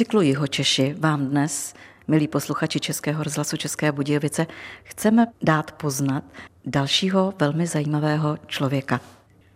cyklu 0.00 0.20
Jiho 0.20 0.46
Češi 0.46 0.94
vám 0.98 1.26
dnes, 1.26 1.74
milí 2.08 2.28
posluchači 2.28 2.80
Českého 2.80 3.22
rozhlasu 3.22 3.56
České 3.56 3.92
Budějovice, 3.92 4.46
chceme 4.82 5.26
dát 5.42 5.72
poznat 5.72 6.24
dalšího 6.64 7.34
velmi 7.38 7.66
zajímavého 7.66 8.38
člověka. 8.46 9.00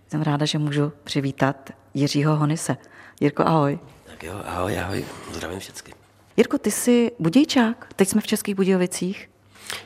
Jsem 0.09 0.23
ráda, 0.23 0.47
že 0.47 0.59
můžu 0.59 0.93
přivítat 1.05 1.71
Jiřího 1.95 2.37
Honise. 2.37 2.77
Jirko, 3.21 3.43
ahoj. 3.43 3.79
Tak 4.07 4.23
jo, 4.23 4.41
ahoj, 4.47 4.79
ahoj, 4.79 5.05
zdravím 5.33 5.61
všechny. 5.61 5.95
Jirko, 6.37 6.59
ty 6.59 6.71
jsi 6.71 7.13
budějčák, 7.19 7.89
teď 7.97 8.09
jsme 8.09 8.21
v 8.21 8.27
Českých 8.27 8.55
Budějovicích. 8.55 9.31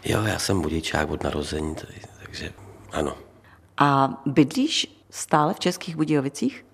Jo, 0.05 0.23
já 0.23 0.39
jsem 0.39 0.61
budějčák 0.61 1.11
od 1.11 1.25
narození, 1.25 1.77
takže 2.23 2.53
ano. 2.93 3.17
A 3.77 4.21
bydlíš 4.27 5.03
stále 5.11 5.55
v 5.55 5.61
Českých 5.61 5.97
Budějovicích? 5.97 6.65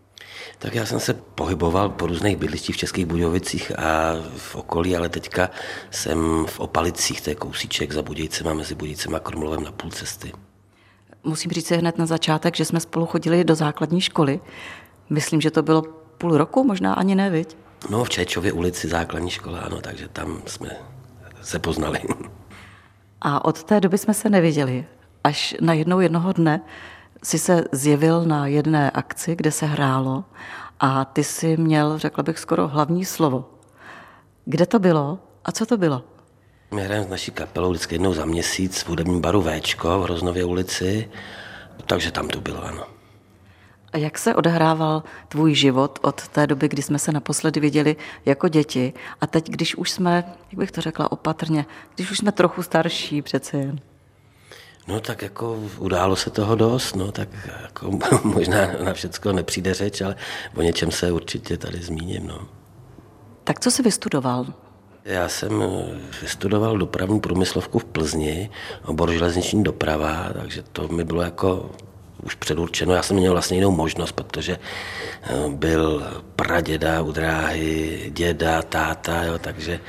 Tak 0.58 0.74
já 0.74 0.86
jsem 0.86 1.00
se 1.00 1.14
pohyboval 1.14 1.88
po 1.88 2.06
různých 2.06 2.36
bydlištích 2.36 2.74
v 2.74 2.78
Českých 2.78 3.06
Budějovicích 3.06 3.78
a 3.78 4.14
v 4.36 4.54
okolí, 4.56 4.96
ale 4.96 5.08
teďka 5.08 5.50
jsem 5.90 6.46
v 6.46 6.60
Opalicích, 6.60 7.20
to 7.20 7.30
je 7.30 7.34
kousíček 7.36 7.92
za 7.92 8.02
Budějcema, 8.02 8.54
mezi 8.54 8.74
Budějcem 8.74 9.14
a 9.14 9.20
Krumlovem 9.20 9.64
na 9.64 9.72
půl 9.72 9.90
cesty. 9.90 10.32
Musím 11.24 11.50
říct 11.50 11.66
si 11.66 11.76
hned 11.76 11.98
na 11.98 12.06
začátek, 12.06 12.56
že 12.56 12.64
jsme 12.64 12.80
spolu 12.80 13.06
chodili 13.06 13.44
do 13.44 13.54
základní 13.54 14.00
školy. 14.00 14.40
Myslím, 15.10 15.40
že 15.40 15.50
to 15.50 15.62
bylo 15.62 15.82
půl 16.18 16.38
roku, 16.38 16.64
možná 16.64 16.94
ani 16.94 17.14
ne, 17.14 17.30
viď? 17.30 17.56
No, 17.90 18.04
v 18.04 18.10
Čečově 18.10 18.52
ulici 18.52 18.88
základní 18.88 19.30
škola, 19.30 19.58
ano, 19.60 19.80
takže 19.80 20.08
tam 20.08 20.42
jsme 20.46 20.70
se 21.42 21.58
poznali. 21.58 22.00
A 23.20 23.44
od 23.44 23.64
té 23.64 23.80
doby 23.80 23.98
jsme 23.98 24.14
se 24.14 24.30
neviděli. 24.30 24.86
Až 25.24 25.54
na 25.60 25.72
jednou 25.72 26.00
jednoho 26.00 26.32
dne 26.32 26.60
si 27.24 27.38
se 27.38 27.64
zjevil 27.72 28.24
na 28.24 28.46
jedné 28.46 28.90
akci, 28.90 29.36
kde 29.36 29.52
se 29.52 29.66
hrálo 29.66 30.24
a 30.80 31.04
ty 31.04 31.24
si 31.24 31.56
měl, 31.56 31.98
řekla 31.98 32.22
bych, 32.22 32.38
skoro 32.38 32.68
hlavní 32.68 33.04
slovo. 33.04 33.50
Kde 34.44 34.66
to 34.66 34.78
bylo 34.78 35.18
a 35.44 35.52
co 35.52 35.66
to 35.66 35.76
bylo? 35.76 36.02
My 36.70 36.82
hrajeme 36.82 37.06
s 37.06 37.10
naší 37.10 37.30
kapelou 37.30 37.70
vždycky 37.70 37.94
jednou 37.94 38.14
za 38.14 38.24
měsíc 38.24 38.82
v 38.82 38.88
hudebním 38.88 39.20
baru 39.20 39.42
Véčko 39.42 40.00
v 40.00 40.06
Roznově 40.06 40.44
ulici, 40.44 41.10
takže 41.86 42.12
tam 42.12 42.28
to 42.28 42.40
bylo, 42.40 42.64
ano. 42.64 42.84
A 43.92 43.98
jak 43.98 44.18
se 44.18 44.34
odehrával 44.34 45.02
tvůj 45.28 45.54
život 45.54 45.98
od 46.02 46.28
té 46.28 46.46
doby, 46.46 46.68
kdy 46.68 46.82
jsme 46.82 46.98
se 46.98 47.12
naposledy 47.12 47.60
viděli 47.60 47.96
jako 48.24 48.48
děti 48.48 48.92
a 49.20 49.26
teď, 49.26 49.50
když 49.50 49.76
už 49.76 49.90
jsme, 49.90 50.24
jak 50.50 50.58
bych 50.58 50.70
to 50.70 50.80
řekla 50.80 51.12
opatrně, 51.12 51.66
když 51.94 52.10
už 52.10 52.18
jsme 52.18 52.32
trochu 52.32 52.62
starší 52.62 53.22
přece 53.22 53.56
jen? 53.56 53.80
No 54.88 55.00
tak 55.00 55.22
jako 55.22 55.58
událo 55.78 56.16
se 56.16 56.30
toho 56.30 56.54
dost, 56.54 56.96
no 56.96 57.12
tak 57.12 57.28
jako 57.62 57.98
možná 58.24 58.66
na 58.84 58.92
všecko 58.92 59.32
nepřijde 59.32 59.74
řeč, 59.74 60.00
ale 60.00 60.16
o 60.56 60.62
něčem 60.62 60.90
se 60.90 61.12
určitě 61.12 61.56
tady 61.56 61.82
zmíním, 61.82 62.26
no. 62.26 62.48
Tak 63.44 63.60
co 63.60 63.70
jsi 63.70 63.82
vystudoval? 63.82 64.46
Já 65.04 65.28
jsem 65.28 65.62
vystudoval 66.22 66.78
dopravní 66.78 67.20
průmyslovku 67.20 67.78
v 67.78 67.84
Plzni, 67.84 68.50
obor 68.84 69.12
železniční 69.12 69.62
doprava, 69.62 70.30
takže 70.32 70.62
to 70.62 70.88
mi 70.88 71.04
bylo 71.04 71.22
jako 71.22 71.70
už 72.22 72.34
předurčeno. 72.34 72.94
Já 72.94 73.02
jsem 73.02 73.16
měl 73.16 73.32
vlastně 73.32 73.56
jinou 73.56 73.70
možnost, 73.70 74.12
protože 74.12 74.58
eh, 75.22 75.32
byl 75.48 76.06
praděda 76.36 77.02
u 77.02 77.12
dráhy, 77.12 78.10
děda, 78.14 78.62
táta, 78.62 79.22
jo, 79.22 79.38
takže 79.38 79.80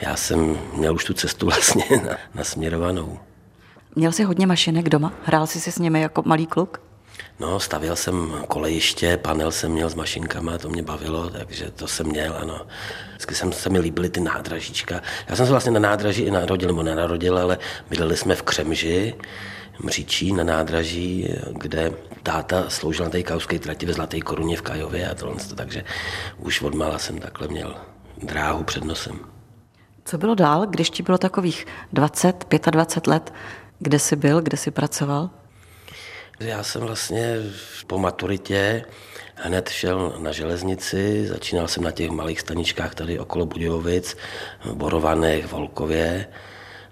já 0.00 0.16
jsem 0.16 0.58
měl 0.72 0.94
už 0.94 1.04
tu 1.04 1.14
cestu 1.14 1.46
vlastně 1.50 1.84
nasměrovanou. 2.34 3.18
Měl 3.96 4.12
jsi 4.12 4.24
hodně 4.24 4.46
mašinek 4.46 4.88
doma? 4.88 5.12
Hrál 5.22 5.46
jsi 5.46 5.60
si 5.60 5.72
s 5.72 5.78
nimi 5.78 6.00
jako 6.00 6.22
malý 6.26 6.46
kluk? 6.46 6.80
No, 7.40 7.60
stavěl 7.60 7.96
jsem 7.96 8.32
kolejiště, 8.48 9.16
panel 9.16 9.52
jsem 9.52 9.72
měl 9.72 9.88
s 9.88 9.94
mašinkama, 9.94 10.58
to 10.58 10.68
mě 10.68 10.82
bavilo, 10.82 11.30
takže 11.30 11.70
to 11.70 11.88
jsem 11.88 12.06
měl, 12.06 12.34
ano. 12.40 12.66
Vždycky 13.10 13.34
jsem, 13.34 13.52
se 13.52 13.70
mi 13.70 13.78
líbily 13.78 14.08
ty 14.08 14.20
nádražíčka. 14.20 15.00
Já 15.28 15.36
jsem 15.36 15.46
se 15.46 15.52
vlastně 15.52 15.72
na 15.72 15.80
nádraží 15.80 16.22
i 16.22 16.30
narodil, 16.30 16.68
nebo 16.68 16.82
nenarodil, 16.82 17.38
ale 17.38 17.58
bydleli 17.90 18.16
jsme 18.16 18.34
v 18.34 18.42
Křemži, 18.42 19.14
Mříčí 19.82 20.32
na 20.32 20.44
nádraží, 20.44 21.28
kde 21.52 21.92
táta 22.22 22.70
sloužil 22.70 23.04
na 23.04 23.10
té 23.10 23.22
kauské 23.22 23.58
trati 23.58 23.86
ve 23.86 23.92
Zlaté 23.92 24.20
koruně 24.20 24.56
v 24.56 24.62
Kajově 24.62 25.10
a 25.10 25.14
tohle, 25.14 25.36
takže 25.54 25.84
už 26.38 26.62
od 26.62 26.74
mala 26.74 26.98
jsem 26.98 27.18
takhle 27.18 27.48
měl 27.48 27.74
dráhu 28.22 28.64
před 28.64 28.84
nosem. 28.84 29.18
Co 30.04 30.18
bylo 30.18 30.34
dál, 30.34 30.66
když 30.66 30.90
ti 30.90 31.02
bylo 31.02 31.18
takových 31.18 31.66
20, 31.92 32.46
25 32.70 33.06
let? 33.06 33.32
Kde 33.78 33.98
jsi 33.98 34.16
byl, 34.16 34.40
kde 34.40 34.56
jsi 34.56 34.70
pracoval? 34.70 35.30
Já 36.40 36.62
jsem 36.62 36.82
vlastně 36.82 37.36
po 37.86 37.98
maturitě 37.98 38.84
hned 39.34 39.68
šel 39.68 40.14
na 40.18 40.32
železnici, 40.32 41.26
začínal 41.26 41.68
jsem 41.68 41.82
na 41.82 41.90
těch 41.90 42.10
malých 42.10 42.40
staničkách 42.40 42.94
tady 42.94 43.18
okolo 43.18 43.46
Budějovic, 43.46 44.16
v 44.64 44.74
Borovanech, 44.74 45.46
Volkově. 45.52 46.26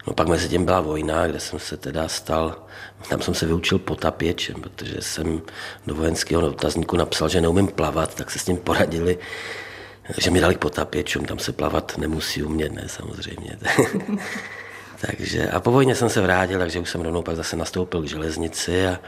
No 0.07 0.13
pak 0.13 0.27
mezi 0.27 0.49
tím 0.49 0.65
byla 0.65 0.81
vojna, 0.81 1.27
kde 1.27 1.39
jsem 1.39 1.59
se 1.59 1.77
teda 1.77 2.07
stal, 2.07 2.65
tam 3.09 3.21
jsem 3.21 3.33
se 3.33 3.45
vyučil 3.45 3.79
potapěčem, 3.79 4.61
protože 4.61 4.95
jsem 4.99 5.41
do 5.87 5.95
vojenského 5.95 6.41
dotazníku 6.41 6.97
napsal, 6.97 7.29
že 7.29 7.41
neumím 7.41 7.67
plavat, 7.67 8.15
tak 8.15 8.31
se 8.31 8.39
s 8.39 8.45
tím 8.45 8.57
poradili, 8.57 9.17
že 10.17 10.31
mi 10.31 10.39
dali 10.39 10.55
k 10.55 10.59
potapěčům, 10.59 11.25
tam 11.25 11.39
se 11.39 11.51
plavat 11.51 11.97
nemusí 11.97 12.43
umět, 12.43 12.71
ne 12.71 12.83
samozřejmě. 12.87 13.57
takže 15.05 15.49
a 15.49 15.59
po 15.59 15.71
vojně 15.71 15.95
jsem 15.95 16.09
se 16.09 16.21
vrátil, 16.21 16.59
takže 16.59 16.79
už 16.79 16.89
jsem 16.89 17.01
rovnou 17.01 17.21
pak 17.21 17.35
zase 17.35 17.55
nastoupil 17.55 18.01
k 18.01 18.07
železnici 18.07 18.87
a 18.87 18.99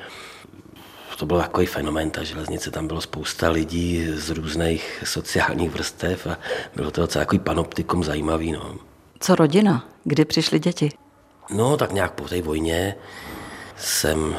to 1.17 1.25
byl 1.25 1.37
takový 1.37 1.65
fenomén, 1.65 2.09
ta 2.09 2.23
železnice, 2.23 2.71
tam 2.71 2.87
bylo 2.87 3.01
spousta 3.01 3.49
lidí 3.49 4.07
z 4.13 4.29
různých 4.29 5.03
sociálních 5.05 5.69
vrstev 5.69 6.27
a 6.27 6.37
bylo 6.75 6.91
to 6.91 7.01
docela 7.01 7.25
takový 7.25 7.39
panoptikum 7.39 8.03
zajímavý. 8.03 8.51
No. 8.51 8.75
Co 9.19 9.35
rodina? 9.35 9.89
Kdy 10.03 10.25
přišly 10.25 10.59
děti? 10.59 10.91
No, 11.49 11.77
tak 11.77 11.91
nějak 11.91 12.13
po 12.13 12.27
té 12.27 12.41
vojně 12.41 12.95
jsem 13.77 14.35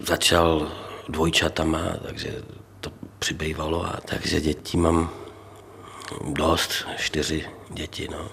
začal 0.00 0.72
dvojčatama, 1.08 1.80
takže 2.02 2.42
to 2.80 2.90
přibývalo 3.18 3.86
a 3.86 4.00
takže 4.04 4.40
dětí 4.40 4.76
mám 4.76 5.10
dost, 6.32 6.86
čtyři 6.96 7.44
děti, 7.70 8.08
no. 8.10 8.28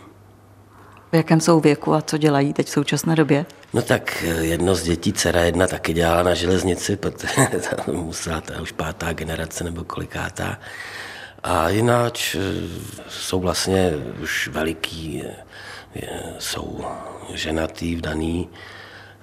V 1.15 1.17
jakém 1.17 1.41
jsou 1.41 1.59
věku 1.59 1.93
a 1.93 2.01
co 2.01 2.17
dělají 2.17 2.53
teď 2.53 2.67
v 2.67 2.69
současné 2.69 3.15
době? 3.15 3.45
No 3.73 3.81
tak 3.81 4.23
jedno 4.41 4.75
z 4.75 4.83
dětí, 4.83 5.13
dcera 5.13 5.41
jedna 5.41 5.67
taky 5.67 5.93
dělala 5.93 6.23
na 6.23 6.33
železnici, 6.33 6.95
protože 6.95 7.47
ta 7.85 7.91
musela, 7.91 8.41
ta 8.41 8.61
už 8.61 8.71
pátá 8.71 9.13
generace 9.13 9.63
nebo 9.63 9.83
kolikátá. 9.83 10.59
A 11.43 11.69
jináč 11.69 12.35
jsou 13.09 13.39
vlastně 13.39 13.91
už 14.23 14.47
veliký, 14.47 15.23
jsou 16.39 16.85
ženatý, 17.33 17.95
vdaný 17.95 18.49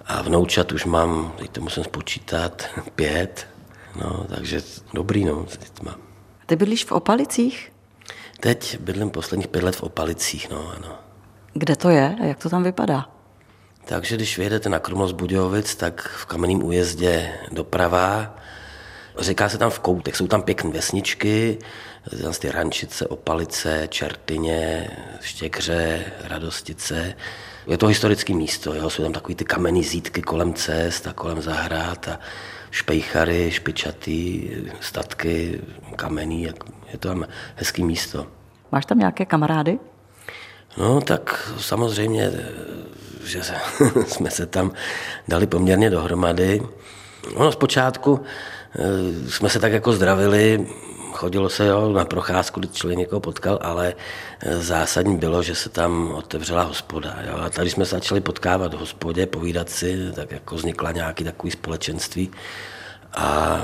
a 0.07 0.23
vnoučat 0.23 0.73
už 0.73 0.85
mám, 0.85 1.33
teď 1.39 1.51
to 1.51 1.61
musím 1.61 1.85
spočítat, 1.85 2.65
pět, 2.95 3.47
no, 3.97 4.27
takže 4.35 4.61
dobrý, 4.95 5.25
no, 5.25 5.47
s 5.49 5.59
dětma. 5.59 5.97
Ty 6.47 6.57
bydlíš 6.57 6.85
v 6.85 6.93
Opalicích? 6.93 7.73
Teď 8.41 8.81
bydlím 8.81 9.11
posledních 9.11 9.49
pět 9.49 9.65
let 9.65 9.77
v 9.77 9.83
Opalicích, 9.83 10.51
no, 10.51 10.73
ano. 10.77 10.99
Kde 11.55 11.77
to 11.77 11.91
je 11.91 12.17
a 12.21 12.25
jak 12.25 12.39
to 12.39 12.51
tam 12.51 12.63
vypadá? 12.63 13.09
Takže 13.85 14.17
když 14.17 14.39
vyjedete 14.39 14.69
na 14.69 14.79
Krumlov 14.79 15.11
z 15.11 15.13
Budějovic, 15.13 15.75
tak 15.75 16.03
v 16.03 16.27
kamenném 16.27 16.63
újezdě 16.63 17.33
doprava, 17.53 18.37
říká 19.19 19.49
se 19.49 19.59
tam 19.59 19.71
v 19.71 19.79
koutech, 19.79 20.17
jsou 20.17 20.27
tam 20.27 20.43
pěkné 20.43 20.71
vesničky, 20.71 21.59
ty 22.41 22.51
rančice, 22.51 23.07
opalice, 23.07 23.89
čertyně, 23.89 24.91
štěkře, 25.21 26.05
radostice. 26.25 27.15
Je 27.67 27.79
to 27.79 27.87
historické 27.87 28.35
místo, 28.35 28.75
jo? 28.75 28.91
jsou 28.91 29.03
tam 29.03 29.13
takový 29.13 29.35
ty 29.35 29.45
kamenný 29.45 29.85
zítky 29.85 30.23
kolem 30.23 30.55
cest 30.55 31.07
a 31.07 31.13
kolem 31.13 31.43
zahrad 31.43 32.09
a 32.09 32.19
špejchary, 32.71 33.51
špičatý, 33.51 34.51
statky, 34.81 35.61
kamenný, 35.97 36.43
je 36.43 36.99
to 36.99 37.09
tam 37.09 37.25
hezký 37.57 37.85
místo. 37.85 38.27
Máš 38.73 38.87
tam 38.87 38.99
nějaké 38.99 39.27
kamarády? 39.27 39.79
No 40.77 41.01
tak 41.01 41.53
samozřejmě, 41.59 42.33
že 43.25 43.41
jsme 44.07 44.31
se 44.31 44.47
tam 44.47 44.73
dali 45.29 45.47
poměrně 45.47 45.91
dohromady. 45.91 46.63
No 47.39 47.53
zpočátku 47.53 48.21
eh, 48.75 49.31
jsme 49.31 49.49
se 49.49 49.59
tak 49.59 49.73
jako 49.73 49.93
zdravili, 49.93 50.67
chodilo 51.13 51.49
se 51.49 51.67
jo, 51.67 51.93
na 51.93 52.05
procházku, 52.05 52.61
když 52.61 52.73
člověk 52.73 52.99
někoho 52.99 53.21
potkal, 53.21 53.59
ale 53.63 53.95
eh, 54.41 54.57
zásadní 54.59 55.19
bylo, 55.19 55.43
že 55.43 55.55
se 55.55 55.69
tam 55.69 56.13
otevřela 56.13 56.63
hospoda. 56.63 57.17
Jo. 57.27 57.37
A 57.37 57.51
tady 57.51 57.71
jsme 57.71 57.85
se 57.85 57.95
začali 57.95 58.21
potkávat 58.21 58.75
v 58.75 58.79
hospodě, 58.79 59.27
povídat 59.27 59.71
si, 59.71 60.13
tak 60.15 60.31
jako 60.31 60.55
vznikla 60.55 60.93
nějaký 60.93 61.25
takový 61.25 61.51
společenství. 61.51 62.31
A 63.15 63.59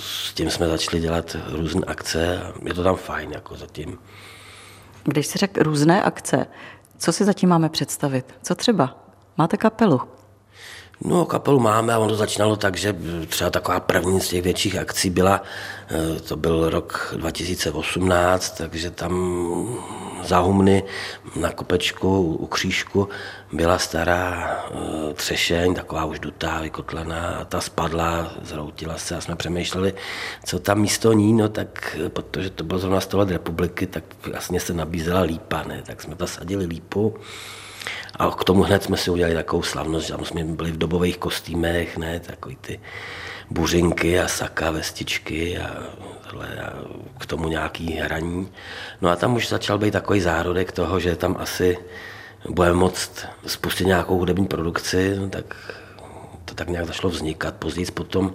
s 0.00 0.34
tím 0.34 0.50
jsme 0.50 0.68
začali 0.68 1.00
dělat 1.00 1.36
různé 1.48 1.82
akce 1.86 2.40
je 2.64 2.74
to 2.74 2.82
tam 2.82 2.96
fajn 2.96 3.32
jako 3.32 3.56
zatím. 3.56 3.98
Když 5.06 5.26
si 5.26 5.38
řekl 5.38 5.62
různé 5.62 6.02
akce, 6.02 6.46
co 6.98 7.12
si 7.12 7.24
zatím 7.24 7.48
máme 7.48 7.68
představit? 7.68 8.34
Co 8.42 8.54
třeba? 8.54 9.06
Máte 9.38 9.56
kapelu? 9.56 10.00
No, 11.04 11.24
kapelu 11.24 11.60
máme 11.60 11.94
a 11.94 11.98
ono 11.98 12.14
začínalo 12.16 12.56
tak, 12.56 12.76
že 12.76 12.96
třeba 13.28 13.50
taková 13.50 13.80
první 13.80 14.20
z 14.20 14.28
těch 14.28 14.42
větších 14.42 14.76
akcí 14.78 15.10
byla, 15.10 15.42
eh, 15.90 16.20
to 16.20 16.36
byl 16.36 16.70
rok 16.70 17.14
2018, 17.16 18.56
takže 18.56 18.90
tam 18.90 19.12
za 20.24 20.38
humny 20.38 20.82
na 21.36 21.52
kopečku 21.52 22.22
u 22.22 22.46
křížku 22.46 23.08
byla 23.52 23.78
stará 23.78 24.56
eh, 24.70 25.14
třešeň, 25.14 25.74
taková 25.74 26.04
už 26.04 26.18
dutá, 26.18 26.60
vykotlená 26.60 27.28
a 27.28 27.44
ta 27.44 27.60
spadla, 27.60 28.32
zroutila 28.42 28.98
se 28.98 29.16
a 29.16 29.20
jsme 29.20 29.36
přemýšleli, 29.36 29.94
co 30.44 30.58
tam 30.58 30.80
místo 30.80 31.12
ní, 31.12 31.32
no 31.32 31.48
tak, 31.48 31.96
protože 32.08 32.50
to 32.50 32.64
bylo 32.64 32.78
zrovna 32.78 33.00
100 33.00 33.18
let 33.18 33.30
republiky, 33.30 33.86
tak 33.86 34.04
vlastně 34.26 34.60
se 34.60 34.74
nabízela 34.74 35.20
lípa, 35.20 35.62
ne? 35.62 35.82
tak 35.86 36.02
jsme 36.02 36.16
zasadili 36.18 36.66
lípu 36.66 37.14
a 38.16 38.30
k 38.30 38.44
tomu 38.44 38.62
hned 38.62 38.82
jsme 38.82 38.96
si 38.96 39.10
udělali 39.10 39.34
takovou 39.34 39.62
slavnost, 39.62 40.06
že 40.06 40.12
tam 40.12 40.24
jsme 40.24 40.44
byli 40.44 40.72
v 40.72 40.78
dobových 40.78 41.18
kostýmech, 41.18 41.96
ne, 41.96 42.20
takový 42.20 42.56
ty 42.56 42.80
buřinky 43.50 44.20
a 44.20 44.28
saka, 44.28 44.70
vestičky 44.70 45.58
a, 45.58 45.76
tohle, 46.30 46.48
a 46.48 46.72
k 47.18 47.26
tomu 47.26 47.48
nějaký 47.48 47.92
hraní. 47.92 48.48
No 49.00 49.08
a 49.08 49.16
tam 49.16 49.34
už 49.34 49.48
začal 49.48 49.78
být 49.78 49.90
takový 49.90 50.20
zárodek 50.20 50.72
toho, 50.72 51.00
že 51.00 51.16
tam 51.16 51.36
asi 51.38 51.78
budeme 52.48 52.74
moct 52.74 53.26
spustit 53.46 53.86
nějakou 53.86 54.18
hudební 54.18 54.46
produkci, 54.46 55.16
no 55.18 55.28
tak 55.28 55.56
to 56.44 56.54
tak 56.54 56.68
nějak 56.68 56.86
začalo 56.86 57.10
vznikat. 57.10 57.54
Později 57.54 57.86
potom, 57.86 58.34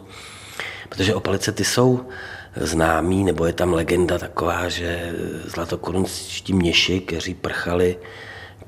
protože 0.89 1.15
opalice 1.15 1.51
ty 1.51 1.63
jsou 1.63 2.07
známý, 2.55 3.23
nebo 3.23 3.45
je 3.45 3.53
tam 3.53 3.73
legenda 3.73 4.17
taková, 4.17 4.69
že 4.69 5.13
zlatokorunští 5.45 6.53
měši, 6.53 6.99
kteří 6.99 7.33
prchali 7.33 7.97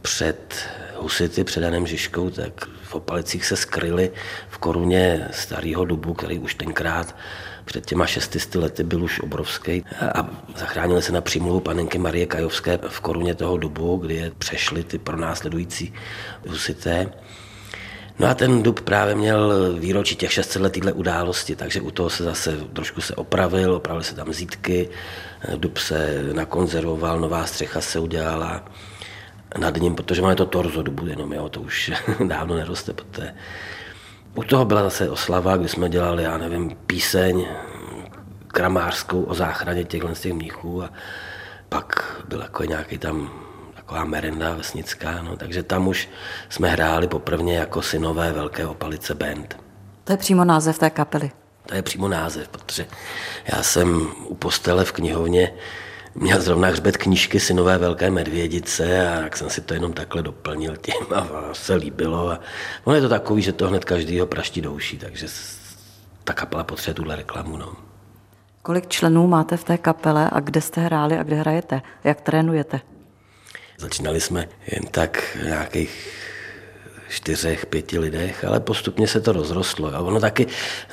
před 0.02 0.56
husity 0.96 1.44
před 1.44 1.64
Janem 1.64 1.88
Žižkou, 1.88 2.30
tak 2.30 2.66
v 2.84 2.96
Opalicích 2.96 3.46
se 3.46 3.56
skryli 3.56 4.12
v 4.50 4.58
koruně 4.58 5.28
starého 5.32 5.86
dubu, 5.86 6.14
který 6.14 6.40
už 6.40 6.56
tenkrát 6.56 7.16
před 7.66 7.86
těma 7.86 8.06
šestisty 8.06 8.58
lety 8.58 8.84
byl 8.84 9.04
už 9.04 9.20
obrovský 9.20 9.86
a 10.02 10.30
zachránili 10.56 11.02
se 11.02 11.12
na 11.12 11.22
přímluvu 11.22 11.60
panenky 11.60 11.98
Marie 11.98 12.26
Kajovské 12.26 12.80
v 12.88 13.00
koruně 13.00 13.36
toho 13.36 13.58
dubu, 13.58 13.98
kdy 13.98 14.16
je 14.16 14.32
přešli 14.38 14.84
ty 14.84 14.98
pronásledující 14.98 15.94
husité. 16.48 17.14
No 18.20 18.28
a 18.28 18.34
ten 18.34 18.64
dub 18.64 18.82
právě 18.82 19.16
měl 19.16 19.74
výročí 19.80 20.16
těch 20.16 20.34
600 20.34 20.62
let 20.62 20.74
téhle 20.74 20.92
události, 20.92 21.56
takže 21.56 21.82
u 21.82 21.92
toho 21.92 22.10
se 22.10 22.24
zase 22.24 22.58
trošku 22.74 23.02
se 23.02 23.16
opravil, 23.16 23.74
opravili 23.74 24.04
se 24.04 24.16
tam 24.16 24.34
zítky, 24.34 24.90
dub 25.56 25.78
se 25.78 26.24
nakonzervoval, 26.34 27.20
nová 27.20 27.46
střecha 27.46 27.82
se 27.82 28.00
udělala 28.00 28.66
nad 29.58 29.78
ním, 29.78 29.96
protože 29.96 30.22
máme 30.22 30.36
to 30.36 30.46
torzo 30.46 30.84
dobu 30.84 31.08
jenom, 31.08 31.34
jo, 31.34 31.50
to 31.50 31.62
už 31.62 31.92
dávno 32.28 32.56
neroste, 32.56 32.94
protože 32.94 33.34
u 34.36 34.44
toho 34.44 34.66
byla 34.66 34.84
zase 34.84 35.10
oslava, 35.10 35.58
kdy 35.58 35.70
jsme 35.70 35.90
dělali, 35.90 36.24
já 36.24 36.38
nevím, 36.38 36.76
píseň 36.88 37.48
kramářskou 38.48 39.24
o 39.24 39.34
záchraně 39.34 39.84
těchhle 39.84 40.16
z 40.16 40.22
těch 40.22 40.34
mnichů 40.34 40.84
a 40.84 40.90
pak 41.70 42.22
byl 42.28 42.42
jako 42.42 42.64
nějaký 42.64 42.98
tam 42.98 43.32
taková 43.76 44.06
merenda 44.06 44.56
vesnická, 44.56 45.22
no, 45.22 45.38
takže 45.38 45.64
tam 45.64 45.88
už 45.88 46.10
jsme 46.50 46.70
hráli 46.70 47.08
poprvně 47.08 47.58
jako 47.58 47.82
synové 47.82 48.32
Velké 48.32 48.68
opalice 48.68 49.16
band. 49.16 49.58
To 50.04 50.14
je 50.14 50.18
přímo 50.18 50.46
název 50.46 50.80
té 50.80 50.90
kapely. 50.90 51.32
To 51.66 51.76
je 51.76 51.82
přímo 51.82 52.08
název, 52.08 52.48
protože 52.48 52.88
já 53.46 53.64
jsem 53.64 54.08
u 54.26 54.36
postele 54.36 54.86
v 54.86 54.92
knihovně 54.92 55.54
měl 56.16 56.42
zrovna 56.42 56.68
hřbet 56.68 56.98
knížky 56.98 57.40
Synové 57.40 57.78
velké 57.78 58.12
medvědice 58.12 59.08
a 59.08 59.22
jak 59.22 59.38
jsem 59.38 59.50
si 59.50 59.62
to 59.62 59.74
jenom 59.74 59.94
takhle 59.94 60.22
doplnil 60.22 60.78
tím 60.78 61.06
a 61.16 61.28
se 61.54 61.76
líbilo. 61.76 62.32
A 62.32 62.40
ono 62.84 62.96
je 62.96 63.02
to 63.02 63.10
takový, 63.10 63.42
že 63.42 63.54
to 63.54 63.68
hned 63.68 63.86
každýho 63.86 64.28
praští 64.28 64.62
douší, 64.62 64.98
takže 64.98 65.28
ta 66.24 66.34
kapela 66.34 66.64
potřebuje 66.64 66.96
tuhle 66.96 67.16
reklamu. 67.16 67.58
No. 67.58 67.74
Kolik 68.62 68.88
členů 68.88 69.28
máte 69.28 69.58
v 69.58 69.64
té 69.64 69.78
kapele 69.78 70.30
a 70.32 70.40
kde 70.40 70.62
jste 70.62 70.82
hráli 70.82 71.18
a 71.18 71.24
kde 71.24 71.36
hrajete? 71.36 71.82
Jak 72.04 72.22
trénujete? 72.22 72.82
Začínali 73.78 74.22
jsme 74.22 74.48
jen 74.68 74.88
tak 74.92 75.38
nějakých 75.44 76.14
čtyřech, 77.10 77.66
pěti 77.66 78.00
lidech, 78.00 78.46
ale 78.46 78.60
postupně 78.60 79.08
se 79.08 79.22
to 79.22 79.32
rozrostlo. 79.32 79.96
A 79.96 80.00
ono 80.00 80.20
taky, 80.20 80.48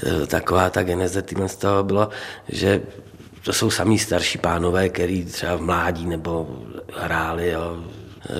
eh, 0.06 0.26
taková 0.26 0.70
ta 0.70 0.82
geneze 0.82 1.23
z 1.46 1.56
toho 1.56 1.84
bylo, 1.84 2.08
že 2.49 2.82
to 3.42 3.52
jsou 3.52 3.70
samý 3.70 3.98
starší 3.98 4.38
pánové, 4.38 4.88
který 4.88 5.25
třeba 5.25 5.56
v 5.56 5.60
mládí 5.60 6.06
nebo 6.06 6.58
hráli, 6.96 7.50
jo, 7.50 7.84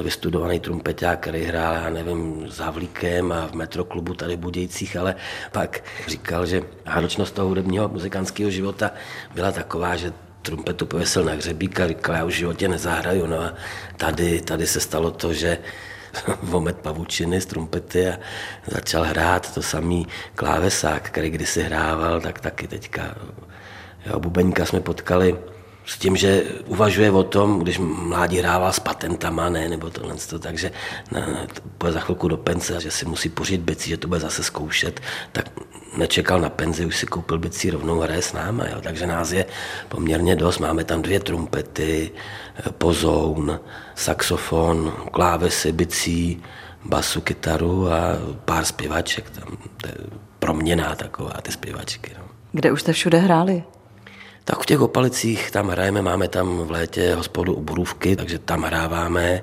vystudovaný 0.03 0.61
trumpeták, 0.61 1.21
který 1.21 1.45
hrál, 1.45 1.75
já 1.75 1.91
nevím, 1.91 2.47
s 2.51 2.59
Havlíkem 2.59 3.33
a 3.33 3.47
v 3.47 3.53
metroklubu 3.53 4.15
tady 4.15 4.37
Budějcích, 4.37 4.97
ale 4.97 5.15
pak 5.53 5.85
říkal, 6.09 6.47
že 6.47 6.63
náročnost 6.87 7.35
toho 7.35 7.49
hudebního 7.49 7.89
muzikantského 7.89 8.51
života 8.51 8.91
byla 9.35 9.53
taková, 9.53 9.97
že 9.97 10.13
trumpetu 10.43 10.87
pověsil 10.87 11.25
na 11.25 11.33
hřebík 11.33 11.81
a 11.81 11.89
říkal, 11.89 12.17
já 12.17 12.25
už 12.25 12.35
v 12.35 12.39
životě 12.39 12.69
nezahraju. 12.69 13.27
No 13.27 13.41
a 13.41 13.55
tady, 13.97 14.41
tady 14.41 14.67
se 14.67 14.81
stalo 14.81 15.11
to, 15.11 15.33
že 15.33 15.59
vomet 16.43 16.77
pavučiny 16.77 17.41
z 17.41 17.47
trumpety 17.47 18.09
a 18.09 18.19
začal 18.67 19.05
hrát 19.05 19.55
to 19.55 19.63
samý 19.63 20.07
klávesák, 20.35 21.03
který 21.03 21.31
kdysi 21.31 21.63
hrával, 21.63 22.21
tak 22.21 22.41
taky 22.41 22.69
teďka 22.69 23.15
Jo, 24.07 24.21
Bubeňka 24.21 24.67
jsme 24.67 24.81
potkali 24.81 25.37
s 25.87 25.99
tím, 25.99 26.17
že 26.17 26.43
uvažuje 26.67 27.11
o 27.11 27.23
tom, 27.23 27.59
když 27.59 27.79
mládí 27.79 28.39
hrává 28.39 28.73
s 28.73 28.81
patentama, 28.81 29.49
ne, 29.49 29.69
nebo 29.69 29.91
tohle, 29.91 30.15
takže 30.39 30.71
na, 31.13 31.47
bude 31.79 31.93
za 31.93 32.01
chvilku 32.01 32.29
do 32.29 32.37
pence, 32.37 32.81
že 32.81 32.91
si 32.91 33.07
musí 33.07 33.29
pořít 33.29 33.61
bicí, 33.61 33.91
že 33.91 33.97
to 33.97 34.09
bude 34.09 34.21
zase 34.21 34.43
zkoušet, 34.43 35.01
tak 35.33 35.45
nečekal 35.97 36.41
na 36.41 36.49
penzi, 36.49 36.87
už 36.87 36.97
si 36.97 37.07
koupil 37.07 37.39
bicí, 37.39 37.71
rovnou 37.71 38.01
hraje 38.01 38.23
s 38.23 38.33
náma, 38.33 38.65
jo. 38.67 38.81
takže 38.81 39.07
nás 39.07 39.33
je 39.33 39.47
poměrně 39.89 40.37
dost, 40.37 40.59
máme 40.59 40.85
tam 40.85 41.03
dvě 41.03 41.21
trumpety, 41.21 42.11
pozoun, 42.79 43.61
saxofon, 43.95 44.93
klávesy, 45.13 45.73
bicí, 45.73 46.43
basu, 46.85 47.21
kytaru 47.21 47.93
a 47.93 48.01
pár 48.45 48.65
zpěvaček, 48.65 49.31
tam 49.31 49.57
to 49.77 49.89
je 49.89 49.95
proměná 50.39 50.95
taková, 50.95 51.31
ty 51.43 51.53
zpěvačky. 51.53 52.13
No. 52.19 52.25
Kde 52.53 52.73
už 52.73 52.81
jste 52.81 52.93
všude 52.93 53.19
hráli? 53.19 53.63
Tak 54.51 54.63
v 54.63 54.67
těch 54.67 54.81
Opalicích 54.81 55.51
tam 55.51 55.69
hrajeme, 55.69 56.03
máme 56.03 56.29
tam 56.29 56.59
v 56.59 56.71
létě 56.71 57.15
hospodu 57.15 57.55
u 57.55 57.63
Borůvky, 57.63 58.17
takže 58.17 58.39
tam 58.39 58.63
hráváme. 58.63 59.43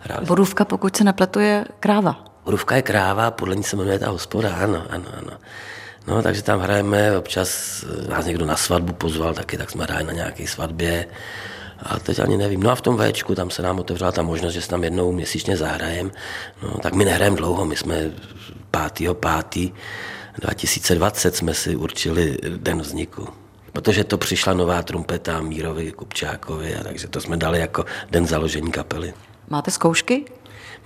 Hráli... 0.00 0.26
Borůvka, 0.26 0.64
pokud 0.64 0.96
se 0.96 1.04
nepletu, 1.04 1.40
je 1.40 1.64
kráva. 1.80 2.24
Borůvka 2.44 2.76
je 2.76 2.82
kráva, 2.82 3.30
podle 3.30 3.56
ní 3.56 3.62
se 3.62 3.76
jmenuje 3.76 3.98
ta 3.98 4.10
hospoda, 4.10 4.54
ano, 4.54 4.82
ano, 4.90 5.04
ano. 5.18 5.30
No, 6.06 6.22
takže 6.22 6.42
tam 6.42 6.60
hrajeme, 6.60 7.18
občas 7.18 7.84
nás 8.08 8.26
někdo 8.26 8.46
na 8.46 8.56
svatbu 8.56 8.92
pozval 8.92 9.34
taky, 9.34 9.56
tak 9.56 9.70
jsme 9.70 9.84
hráli 9.84 10.04
na 10.04 10.12
nějaké 10.12 10.46
svatbě. 10.46 11.06
A 11.82 11.98
teď 11.98 12.18
ani 12.18 12.36
nevím. 12.36 12.62
No 12.62 12.70
a 12.70 12.74
v 12.74 12.80
tom 12.80 12.98
Včku 12.98 13.34
tam 13.34 13.50
se 13.50 13.62
nám 13.62 13.78
otevřela 13.78 14.12
ta 14.12 14.22
možnost, 14.22 14.52
že 14.52 14.62
se 14.62 14.68
tam 14.68 14.84
jednou 14.84 15.12
měsíčně 15.12 15.56
zahrajem. 15.56 16.10
No, 16.62 16.78
tak 16.82 16.94
my 16.94 17.04
nehrajeme 17.04 17.36
dlouho, 17.36 17.64
my 17.64 17.76
jsme 17.76 18.10
5. 18.96 19.16
5. 19.52 19.72
2020 20.40 21.36
jsme 21.36 21.54
si 21.54 21.76
určili 21.76 22.38
den 22.56 22.80
vzniku 22.80 23.41
protože 23.72 24.04
to 24.04 24.18
přišla 24.18 24.54
nová 24.54 24.82
trumpeta 24.82 25.40
Mírovi 25.40 25.92
Kupčákovi, 25.92 26.74
a 26.74 26.82
takže 26.82 27.08
to 27.08 27.20
jsme 27.20 27.36
dali 27.36 27.60
jako 27.60 27.84
den 28.10 28.26
založení 28.26 28.72
kapely. 28.72 29.14
Máte 29.48 29.70
zkoušky? 29.70 30.24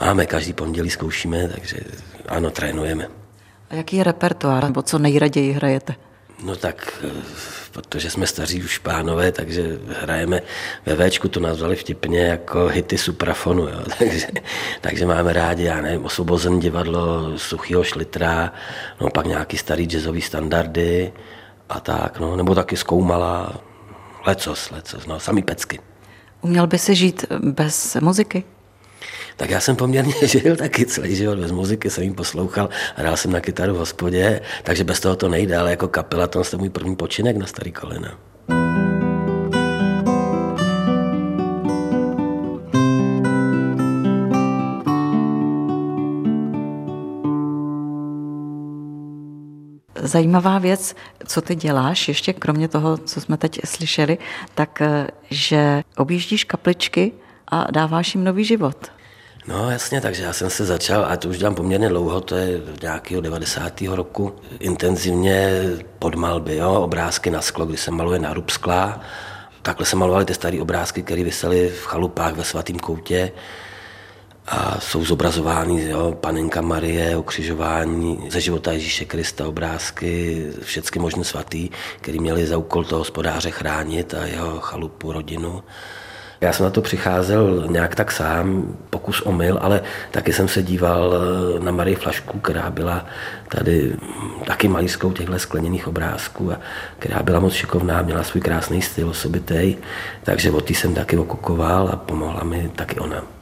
Máme, 0.01 0.27
každý 0.27 0.53
pondělí 0.53 0.91
zkoušíme, 0.91 1.49
takže 1.49 1.77
ano, 2.29 2.51
trénujeme. 2.51 3.09
A 3.71 3.75
jaký 3.75 3.97
je 3.97 4.05
repertoár, 4.05 4.65
nebo 4.65 4.83
co 4.83 4.99
nejraději 4.99 5.53
hrajete? 5.53 5.95
No 6.45 6.57
tak, 6.57 7.05
eh, 7.05 7.11
protože 7.73 8.11
jsme 8.11 8.27
staří 8.27 8.65
už 8.65 8.79
pánové, 8.79 9.33
takže 9.33 9.79
hrajeme 10.01 10.43
ve 10.87 11.11
Včku, 11.11 11.29
to 11.29 11.41
nazvali 11.41 11.77
vtipně 11.77 12.21
jako 12.21 12.67
hity 12.67 12.99
suprafonu, 12.99 13.69
jo. 13.69 13.81
Takže, 13.99 14.27
takže 14.81 15.07
máme 15.07 15.33
rádi, 15.33 15.65
já 15.65 15.81
nevím, 15.81 16.05
osvobozené 16.05 16.59
divadlo 16.59 17.33
Suchýho 17.39 17.85
šlitra, 17.85 18.53
no 19.01 19.11
pak 19.11 19.27
nějaký 19.27 19.59
starý 19.59 19.85
jazzový 19.85 20.21
standardy, 20.21 21.13
a 21.69 21.81
tak, 21.81 22.21
no, 22.21 22.37
nebo 22.37 22.55
taky 22.55 22.77
zkoumala 22.77 23.61
lecos, 24.27 24.71
lecos, 24.71 25.07
no, 25.07 25.21
samý 25.21 25.43
pecky. 25.43 25.81
Uměl 26.41 26.67
by 26.67 26.79
si 26.79 26.95
žít 26.95 27.25
bez 27.41 27.97
muziky? 28.01 28.45
Tak 29.37 29.51
já 29.51 29.61
jsem 29.61 29.77
poměrně 29.77 30.15
žil 30.23 30.57
taky 30.57 30.87
celý 30.87 31.17
život 31.17 31.39
bez 31.39 31.53
muziky, 31.53 31.91
jsem 31.91 32.05
jim 32.05 32.15
poslouchal, 32.15 32.69
hrál 32.97 33.17
jsem 33.17 33.33
na 33.33 33.41
kytaru 33.41 33.75
v 33.75 33.79
hospodě, 33.79 34.41
takže 34.63 34.85
bez 34.85 35.01
toho 35.01 35.17
to 35.17 35.29
nejde, 35.29 35.57
ale 35.57 35.71
jako 35.71 35.89
kapela 35.89 36.27
to 36.27 36.39
je 36.39 36.59
můj 36.59 36.71
první 36.71 36.97
počinek 36.97 37.37
na 37.37 37.47
starý 37.47 37.73
kolena. 37.73 38.19
zajímavá 50.07 50.59
věc, 50.59 50.95
co 51.27 51.43
ty 51.43 51.55
děláš, 51.55 52.09
ještě 52.09 52.33
kromě 52.33 52.69
toho, 52.69 52.97
co 52.97 53.21
jsme 53.21 53.37
teď 53.37 53.61
slyšeli, 53.65 54.19
tak 54.55 54.81
eh, 54.81 55.07
že 55.31 55.83
objíždíš 55.97 56.45
kapličky 56.45 57.13
a 57.49 57.71
dáváš 57.71 58.15
jim 58.15 58.25
nový 58.25 58.45
život. 58.45 58.77
No 59.49 59.71
jasně, 59.71 60.01
takže 60.01 60.23
já 60.23 60.33
jsem 60.33 60.51
se 60.51 60.65
začal, 60.65 61.05
a 61.05 61.17
to 61.17 61.29
už 61.29 61.39
dělám 61.39 61.55
poměrně 61.55 61.89
dlouho, 61.89 62.21
to 62.21 62.37
je 62.37 62.61
nějakého 62.83 63.21
90. 63.21 63.83
roku, 63.83 64.35
intenzivně 64.61 65.63
pod 65.99 66.15
malby, 66.15 66.57
jo, 66.57 66.73
obrázky 66.73 67.31
na 67.31 67.41
sklo, 67.41 67.67
kdy 67.67 67.77
se 67.77 67.91
maluje 67.91 68.19
na 68.19 68.35
rub 68.35 68.51
skla. 68.51 69.01
Takhle 69.63 69.87
se 69.87 69.97
malovaly 69.97 70.25
ty 70.25 70.35
staré 70.35 70.63
obrázky, 70.63 71.03
které 71.03 71.25
vysely 71.25 71.69
v 71.69 71.87
chalupách 71.87 72.35
ve 72.35 72.45
svatém 72.45 72.79
koutě 72.79 73.33
a 74.49 74.81
jsou 74.81 75.05
zobrazovány 75.05 75.89
jo, 75.89 76.17
panenka 76.21 76.61
Marie, 76.61 77.17
ukřižování 77.17 78.29
ze 78.31 78.41
života 78.41 78.73
Ježíše 78.73 79.05
Krista, 79.05 79.49
obrázky, 79.49 80.47
všechny 80.63 81.01
možné 81.01 81.25
svatý, 81.25 81.69
který 82.01 82.19
měli 82.19 82.47
za 82.47 82.57
úkol 82.57 82.85
toho 82.85 82.99
hospodáře 82.99 83.51
chránit 83.51 84.15
a 84.15 84.27
jeho 84.27 84.61
chalupu, 84.61 85.13
rodinu. 85.13 85.63
Já 86.41 86.53
jsem 86.53 86.65
na 86.65 86.71
to 86.71 86.83
přicházel 86.83 87.67
nějak 87.69 87.95
tak 87.95 88.13
sám, 88.13 88.77
pokus 88.91 89.21
omyl, 89.21 89.59
ale 89.61 89.83
taky 90.11 90.33
jsem 90.33 90.49
se 90.49 90.63
díval 90.63 91.15
eh, 91.15 91.65
na 91.65 91.73
Marii 91.73 91.97
Flašku, 91.97 92.39
která 92.39 92.71
byla 92.71 93.07
tady 93.49 93.97
taky 94.47 94.69
malířskou 94.69 95.13
těchto 95.13 95.39
skleněných 95.39 95.89
obrázků 95.89 96.53
a 96.53 96.61
která 96.99 97.23
byla 97.23 97.41
moc 97.41 97.53
šikovná, 97.53 98.03
měla 98.03 98.23
svůj 98.23 98.41
krásný 98.41 98.83
styl 98.83 99.09
osobitý, 99.09 99.77
takže 100.23 100.51
o 100.51 100.63
jsem 100.69 100.95
taky 100.95 101.19
okukoval 101.19 101.89
a 101.93 101.97
pomohla 101.97 102.45
mi 102.45 102.71
taky 102.77 102.99
ona. 103.01 103.36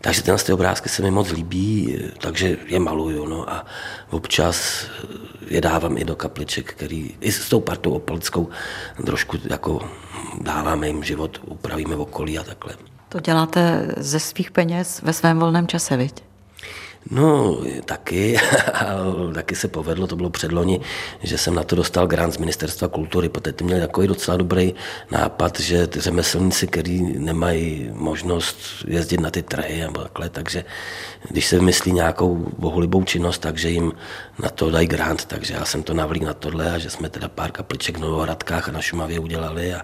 Takže 0.00 0.22
tyhle 0.22 0.38
ty 0.38 0.52
obrázky 0.52 0.88
se 0.88 1.02
mi 1.02 1.10
moc 1.10 1.30
líbí, 1.30 1.98
takže 2.20 2.56
je 2.66 2.78
maluju. 2.78 3.26
No 3.26 3.50
a 3.50 3.66
občas 4.10 4.86
je 5.46 5.60
dávám 5.60 5.98
i 5.98 6.04
do 6.04 6.16
kapliček, 6.16 6.72
který 6.72 7.14
i 7.20 7.32
s 7.32 7.48
tou 7.48 7.60
partou 7.60 7.90
opalickou 7.90 8.48
trošku 9.06 9.36
jako 9.50 9.80
dáváme 10.40 10.86
jim 10.86 11.04
život, 11.04 11.40
upravíme 11.44 11.96
okolí 11.96 12.38
a 12.38 12.42
takhle. 12.42 12.74
To 13.08 13.20
děláte 13.20 13.94
ze 13.96 14.20
svých 14.20 14.50
peněz 14.50 15.02
ve 15.02 15.12
svém 15.12 15.38
volném 15.38 15.66
čase, 15.66 15.96
viď? 15.96 16.27
No, 17.10 17.58
taky. 17.84 18.36
taky 19.34 19.56
se 19.56 19.68
povedlo, 19.68 20.06
to 20.06 20.16
bylo 20.16 20.30
předloni, 20.30 20.80
že 21.22 21.38
jsem 21.38 21.54
na 21.54 21.64
to 21.64 21.76
dostal 21.76 22.06
grant 22.06 22.34
z 22.34 22.38
Ministerstva 22.38 22.88
kultury. 22.88 23.28
Poté 23.28 23.52
ty 23.52 23.64
měli 23.64 23.80
takový 23.80 24.08
docela 24.08 24.36
dobrý 24.36 24.74
nápad, 25.10 25.60
že 25.60 25.86
ty 25.86 26.00
řemeslníci, 26.00 26.66
kteří 26.66 27.02
nemají 27.02 27.90
možnost 27.92 28.58
jezdit 28.86 29.20
na 29.20 29.30
ty 29.30 29.42
trhy 29.42 29.80
nebo 29.80 30.00
takhle, 30.00 30.28
takže 30.28 30.64
když 31.28 31.46
se 31.46 31.58
vymyslí 31.58 31.92
nějakou 31.92 32.36
bohulibou 32.58 33.04
činnost, 33.04 33.38
takže 33.38 33.70
jim 33.70 33.92
na 34.42 34.48
to 34.48 34.70
dají 34.70 34.86
grant, 34.86 35.24
takže 35.24 35.54
já 35.54 35.64
jsem 35.64 35.82
to 35.82 35.94
navlík 35.94 36.22
na 36.22 36.34
tohle 36.34 36.72
a 36.72 36.78
že 36.78 36.90
jsme 36.90 37.08
teda 37.08 37.28
pár 37.28 37.50
kapliček 37.50 37.98
v 37.98 38.00
Novohradkách 38.00 38.68
a 38.68 38.72
na 38.72 38.80
Šumavě 38.80 39.18
udělali 39.18 39.74
a 39.74 39.82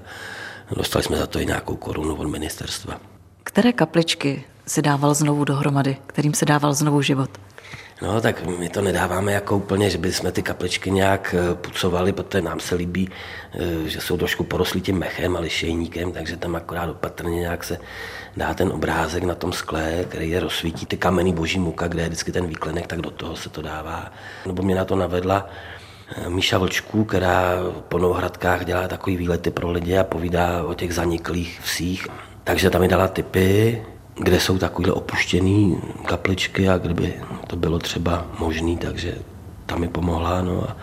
dostali 0.77 1.03
jsme 1.03 1.17
za 1.17 1.27
to 1.27 1.41
i 1.41 1.47
nějakou 1.47 1.77
korunu 1.77 2.15
od 2.15 2.29
ministerstva. 2.29 3.01
Které 3.45 3.73
kapličky 3.73 4.45
si 4.67 4.83
dával 4.83 5.15
znovu 5.15 5.45
dohromady, 5.45 5.97
kterým 6.07 6.35
se 6.35 6.45
dával 6.45 6.75
znovu 6.75 7.03
život? 7.03 7.31
No, 8.03 8.21
tak 8.21 8.47
my 8.59 8.69
to 8.69 8.81
nedáváme 8.83 9.33
jako 9.33 9.57
úplně, 9.57 9.91
že 9.91 9.99
bychom 9.99 10.33
ty 10.33 10.43
kapličky 10.43 10.91
nějak 10.91 11.35
eh, 11.39 11.55
pucovali, 11.55 12.13
protože 12.13 12.43
nám 12.43 12.61
se 12.61 12.75
líbí, 12.75 13.09
eh, 13.55 13.89
že 13.89 14.01
jsou 14.01 14.17
trošku 14.17 14.45
porostlí 14.45 14.81
tím 14.81 14.99
mechem 14.99 15.37
a 15.37 15.41
lišejníkem, 15.41 16.13
takže 16.13 16.37
tam 16.37 16.57
akorát 16.57 16.91
opatrně 16.91 17.39
nějak 17.39 17.65
se 17.65 17.79
dá 18.37 18.55
ten 18.55 18.69
obrázek 18.69 19.23
na 19.23 19.35
tom 19.35 19.53
skle, 19.53 20.05
který 20.09 20.31
je 20.31 20.41
rozsvítí, 20.41 20.87
ty 20.87 20.97
kamenný 20.97 21.33
boží 21.33 21.59
muka, 21.59 21.89
kde 21.89 22.03
je 22.03 22.09
vždycky 22.09 22.33
ten 22.33 22.47
výklenek, 22.47 22.87
tak 22.87 23.01
do 23.01 23.11
toho 23.11 23.37
se 23.37 23.49
to 23.49 23.63
dává. 23.63 24.13
Nebo 24.47 24.63
mě 24.63 24.75
na 24.75 24.85
to 24.85 24.97
navedla 24.97 25.47
eh, 26.17 26.29
Míša 26.29 26.59
Vlčků, 26.59 27.05
která 27.05 27.55
po 27.89 27.99
Novohradkách 27.99 28.65
dělá 28.65 28.89
takový 28.89 29.17
výlety 29.17 29.51
pro 29.51 29.71
lidi 29.71 29.99
a 29.99 30.05
povídá 30.05 30.65
o 30.65 30.75
těch 30.75 30.95
zaniklých 30.95 31.61
vsích. 31.63 32.07
Takže 32.45 32.71
tam 32.71 32.81
mi 32.81 32.89
dala 32.89 33.09
typy, 33.09 33.83
kde 34.15 34.41
jsou 34.41 34.59
takové 34.59 34.93
opuštěné 34.93 35.77
kapličky 36.05 36.69
a 36.69 36.79
kdyby 36.79 37.15
to 37.47 37.57
bylo 37.57 37.79
třeba 37.79 38.27
možné, 38.39 38.77
takže 38.77 39.15
tam 39.67 39.81
mi 39.81 39.89
pomohla. 39.89 40.43
No 40.43 40.65
a 40.69 40.77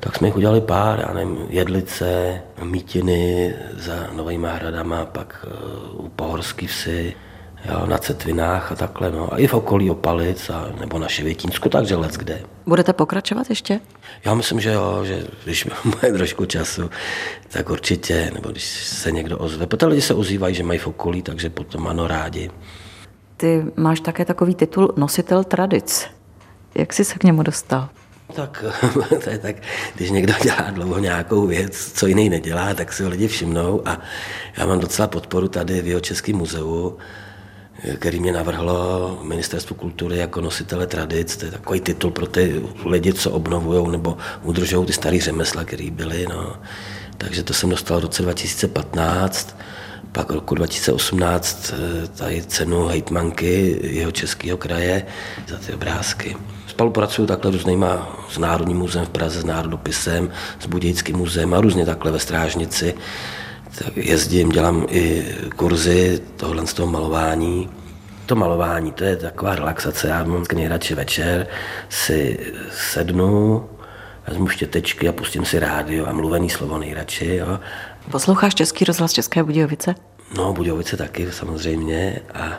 tak 0.00 0.16
jsme 0.16 0.28
jich 0.28 0.36
udělali 0.36 0.60
pár, 0.60 1.00
já 1.08 1.14
nevím, 1.14 1.38
Jedlice, 1.48 2.40
Mítiny 2.62 3.54
za 3.76 4.06
Novými 4.12 4.48
hradama, 4.50 5.06
pak 5.06 5.46
uh, 5.94 6.04
u 6.04 6.08
Pohorský 6.08 6.66
vsi, 6.66 7.14
jo, 7.64 7.86
na 7.86 7.98
Cetvinách 7.98 8.72
a 8.72 8.74
takhle, 8.74 9.10
no. 9.10 9.34
A 9.34 9.36
i 9.36 9.46
v 9.46 9.54
okolí 9.54 9.90
Opalic, 9.90 10.50
a, 10.50 10.68
nebo 10.80 10.98
na 10.98 11.08
Ševětínsku, 11.08 11.68
takže 11.68 11.96
let 11.96 12.12
kde. 12.12 12.40
Budete 12.66 12.92
pokračovat 12.92 13.50
ještě? 13.50 13.80
Já 14.24 14.34
myslím, 14.34 14.60
že 14.60 14.72
jo, 14.72 15.00
že 15.04 15.24
když 15.44 15.68
bude 15.84 16.12
trošku 16.12 16.44
času, 16.44 16.90
tak 17.48 17.70
určitě, 17.70 18.30
nebo 18.34 18.48
když 18.50 18.64
se 18.84 19.12
někdo 19.12 19.38
ozve. 19.38 19.66
Protože 19.66 19.86
lidi 19.86 20.02
se 20.02 20.14
ozývají, 20.14 20.54
že 20.54 20.62
mají 20.62 20.78
v 20.78 20.86
okolí, 20.86 21.22
takže 21.22 21.50
potom 21.50 21.86
ano 21.86 22.06
rádi. 22.06 22.50
Ty 23.36 23.64
máš 23.76 24.00
také 24.00 24.24
takový 24.24 24.54
titul 24.54 24.94
nositel 24.96 25.44
tradic. 25.44 26.06
Jak 26.74 26.92
jsi 26.92 27.04
se 27.04 27.18
k 27.18 27.24
němu 27.24 27.42
dostal? 27.42 27.88
Tak 28.34 28.64
to 29.24 29.30
je 29.30 29.38
tak, 29.38 29.56
když 29.94 30.10
někdo 30.10 30.32
dělá 30.42 30.70
dlouho 30.70 30.98
nějakou 30.98 31.46
věc, 31.46 31.92
co 31.92 32.06
jiný 32.06 32.28
nedělá, 32.28 32.74
tak 32.74 32.92
si 32.92 33.02
ho 33.02 33.10
lidi 33.10 33.28
všimnou 33.28 33.82
a 33.88 33.98
já 34.56 34.66
mám 34.66 34.80
docela 34.80 35.08
podporu 35.08 35.48
tady 35.48 35.82
v 35.82 35.86
jeho 35.86 36.00
Českém 36.00 36.36
muzeu, 36.36 36.96
který 37.96 38.20
mě 38.20 38.32
navrhlo 38.32 39.18
Ministerstvo 39.22 39.76
kultury 39.76 40.18
jako 40.18 40.40
nositele 40.40 40.86
tradic. 40.86 41.36
To 41.36 41.44
je 41.44 41.50
takový 41.50 41.80
titul 41.80 42.10
pro 42.10 42.26
ty 42.26 42.62
lidi, 42.84 43.12
co 43.12 43.30
obnovují 43.30 43.90
nebo 43.90 44.16
udržují 44.42 44.86
ty 44.86 44.92
staré 44.92 45.20
řemesla, 45.20 45.64
které 45.64 45.90
byly. 45.90 46.26
No. 46.28 46.56
Takže 47.18 47.42
to 47.42 47.54
jsem 47.54 47.70
dostal 47.70 47.98
v 47.98 48.02
roce 48.02 48.22
2015. 48.22 49.56
Pak 50.12 50.30
roku 50.30 50.54
2018 50.54 51.72
eh, 51.72 52.08
tady 52.08 52.42
cenu 52.42 52.86
hejtmanky 52.86 53.80
jeho 53.82 54.12
českého 54.12 54.56
kraje 54.56 55.06
za 55.48 55.56
ty 55.56 55.72
obrázky. 55.72 56.36
Spolupracuju 56.66 57.28
takhle 57.28 57.50
různýma 57.50 58.18
s 58.30 58.38
Národním 58.38 58.76
muzeem 58.76 59.06
v 59.06 59.10
Praze, 59.10 59.40
s 59.40 59.44
Národopisem, 59.44 60.30
s 60.60 60.66
Budějickým 60.66 61.16
muzeem 61.16 61.54
a 61.54 61.60
různě 61.60 61.86
takhle 61.86 62.12
ve 62.12 62.18
Strážnici 62.18 62.94
tak 63.84 63.96
jezdím, 63.96 64.48
dělám 64.48 64.86
i 64.88 65.34
kurzy 65.56 66.22
tohle 66.36 66.66
z 66.66 66.74
toho 66.74 66.90
malování. 66.90 67.70
To 68.26 68.36
malování, 68.36 68.92
to 68.92 69.04
je 69.04 69.16
taková 69.16 69.54
relaxace. 69.54 70.08
Já 70.08 70.24
mám 70.24 70.44
nejradši 70.54 70.94
večer, 70.94 71.46
si 71.88 72.38
sednu, 72.70 73.68
vezmu 74.28 74.48
štětečky 74.48 75.08
a 75.08 75.12
pustím 75.12 75.44
si 75.44 75.58
rádio 75.58 76.06
a 76.06 76.12
mluvený 76.12 76.50
slovo 76.50 76.78
nejradši. 76.78 77.34
Jo. 77.34 77.60
Posloucháš 78.10 78.54
Český 78.54 78.84
rozhlas 78.84 79.12
České 79.12 79.42
Budějovice? 79.42 79.94
No, 80.36 80.52
Budějovice 80.52 80.96
taky 80.96 81.32
samozřejmě 81.32 82.20
a 82.34 82.58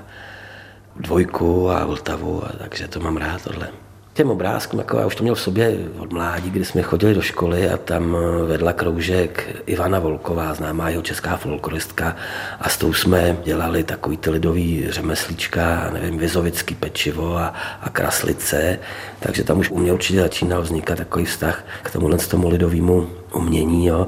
dvojku 0.95 1.69
a 1.69 1.85
Vltavu, 1.85 2.45
a 2.45 2.49
takže 2.57 2.87
to 2.87 2.99
mám 2.99 3.17
rád 3.17 3.43
tohle 3.43 3.69
těm 4.13 4.31
obrázkům, 4.31 4.79
jako 4.79 4.97
já 4.97 5.05
už 5.05 5.15
to 5.15 5.23
měl 5.23 5.35
v 5.35 5.41
sobě 5.41 5.77
od 5.99 6.13
mládí, 6.13 6.49
kdy 6.49 6.65
jsme 6.65 6.81
chodili 6.81 7.13
do 7.13 7.21
školy 7.21 7.69
a 7.69 7.77
tam 7.77 8.17
vedla 8.47 8.73
kroužek 8.73 9.61
Ivana 9.65 9.99
Volková, 9.99 10.53
známá 10.53 10.89
jeho 10.89 11.01
česká 11.01 11.37
folkloristka 11.37 12.15
a 12.59 12.69
s 12.69 12.77
tou 12.77 12.93
jsme 12.93 13.37
dělali 13.43 13.83
takový 13.83 14.17
ty 14.17 14.29
lidový 14.29 14.85
řemeslíčka, 14.89 15.89
nevím, 15.93 16.17
vizovický 16.17 16.75
pečivo 16.75 17.37
a, 17.37 17.53
a 17.81 17.89
kraslice, 17.89 18.79
takže 19.19 19.43
tam 19.43 19.59
už 19.59 19.69
u 19.69 19.77
mě 19.77 19.93
určitě 19.93 20.21
začínal 20.21 20.61
vznikat 20.61 20.97
takový 20.97 21.25
vztah 21.25 21.63
k 21.83 21.91
tomuhle 21.91 22.17
tomu 22.17 22.49
lidovému 22.49 23.09
umění, 23.33 23.85
jo. 23.85 24.07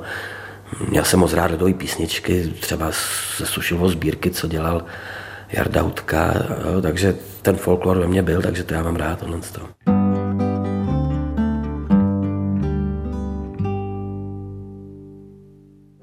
Měl 0.89 1.03
jsem 1.03 1.19
moc 1.19 1.33
rád 1.33 1.51
lidové 1.51 1.73
písničky, 1.73 2.53
třeba 2.59 2.91
ze 3.37 3.45
Sušilovo 3.45 3.89
sbírky, 3.89 4.31
co 4.31 4.47
dělal 4.47 4.85
Jarda 5.53 5.81
jo, 5.81 6.81
takže 6.81 7.15
ten 7.41 7.55
folklor 7.55 7.99
ve 7.99 8.07
mně 8.07 8.23
byl, 8.23 8.41
takže 8.41 8.63
to 8.63 8.73
já 8.73 8.83
mám 8.83 8.95
rád 8.95 9.19
tohle. 9.19 9.92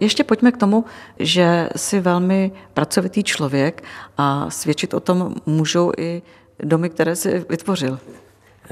Ještě 0.00 0.24
pojďme 0.24 0.52
k 0.52 0.56
tomu, 0.56 0.84
že 1.18 1.68
jsi 1.76 2.00
velmi 2.00 2.52
pracovitý 2.74 3.24
člověk 3.24 3.84
a 4.18 4.50
svědčit 4.50 4.94
o 4.94 5.00
tom 5.00 5.34
můžou 5.46 5.92
i 5.98 6.22
domy, 6.62 6.90
které 6.90 7.16
jsi 7.16 7.44
vytvořil. 7.48 7.98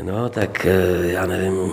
No, 0.02 0.28
tak 0.28 0.66
eh, 0.66 1.06
já 1.06 1.26
nevím, 1.26 1.72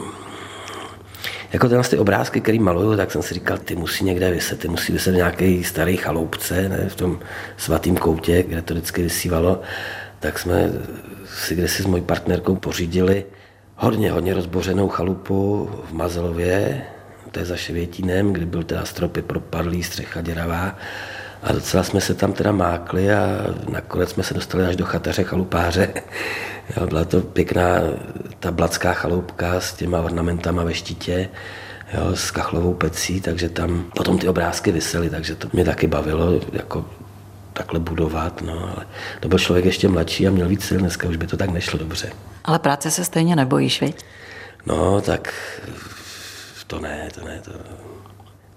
jako 1.54 1.70
tyhle 1.70 1.84
ty 1.84 1.98
obrázky, 1.98 2.42
které 2.42 2.60
maluju, 2.60 2.98
tak 2.98 3.12
jsem 3.12 3.22
si 3.22 3.34
říkal, 3.34 3.58
ty 3.58 3.76
musí 3.76 4.06
někde 4.06 4.32
vyset, 4.32 4.60
ty 4.60 4.68
musí 4.68 4.94
vyset 4.94 5.14
v 5.14 5.18
nějaké 5.18 5.62
staré 5.64 5.96
chaloupce, 5.96 6.70
ne, 6.70 6.90
v 6.90 6.96
tom 6.96 7.20
svatém 7.58 7.98
koutě, 7.98 8.44
kde 8.44 8.62
to 8.62 8.74
vždycky 8.74 9.04
vysívalo. 9.04 9.62
Tak 10.20 10.40
jsme 10.40 10.72
si 11.26 11.56
kde 11.56 11.68
si 11.68 11.84
s 11.84 11.86
mojí 11.86 12.04
partnerkou 12.04 12.56
pořídili 12.56 13.26
hodně, 13.76 14.12
hodně 14.12 14.34
rozbořenou 14.34 14.90
chalupu 14.90 15.70
v 15.90 15.94
Mazelově, 15.94 16.82
to 17.32 17.40
je 17.40 17.46
za 17.46 17.56
Ševětínem, 17.56 18.34
kdy 18.34 18.46
byl 18.46 18.64
teda 18.64 18.86
stropy 18.86 19.22
propadlý, 19.22 19.84
střecha 19.84 20.22
děravá. 20.22 20.76
A 21.44 21.52
docela 21.52 21.84
jsme 21.84 22.02
se 22.02 22.14
tam 22.14 22.34
teda 22.34 22.52
mákli 22.52 23.14
a 23.14 23.28
nakonec 23.70 24.10
jsme 24.10 24.24
se 24.24 24.34
dostali 24.34 24.66
až 24.66 24.76
do 24.76 24.86
chataře 24.86 25.24
chalupáře. 25.24 25.94
Jo, 26.78 26.88
byla 26.88 27.06
to 27.06 27.22
pěkná 27.22 27.80
ta 28.40 28.52
blacká 28.52 28.94
chaloupka 28.94 29.60
s 29.60 29.74
těma 29.74 30.02
ornamentama 30.02 30.64
ve 30.64 30.74
štítě, 30.74 31.30
jo, 31.94 32.16
s 32.16 32.32
kachlovou 32.32 32.74
pecí, 32.74 33.22
takže 33.22 33.50
tam 33.50 33.86
potom 33.96 34.20
ty 34.20 34.28
obrázky 34.28 34.72
vysely, 34.72 35.10
takže 35.10 35.36
to 35.36 35.48
mě 35.54 35.66
taky 35.66 35.88
bavilo 35.88 36.42
jako 36.54 36.86
takhle 37.54 37.80
budovat, 37.80 38.42
no, 38.42 38.70
ale 38.76 38.86
to 39.20 39.28
byl 39.28 39.40
člověk 39.40 39.66
ještě 39.66 39.88
mladší 39.88 40.28
a 40.28 40.32
měl 40.32 40.48
víc 40.48 40.64
sil, 40.68 40.80
dneska 40.80 41.08
už 41.08 41.18
by 41.18 41.28
to 41.28 41.38
tak 41.38 41.50
nešlo 41.50 41.80
dobře. 41.80 42.10
Ale 42.44 42.60
práce 42.60 42.92
se 42.92 43.06
stejně 43.06 43.36
nebojíš, 43.36 43.82
viď? 43.82 44.06
No, 44.66 45.02
tak 45.02 45.34
to 46.76 46.82
ne, 46.82 47.10
to 47.14 47.26
ne, 47.26 47.42
to... 47.42 47.52